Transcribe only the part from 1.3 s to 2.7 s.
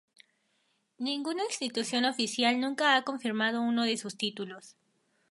institución oficial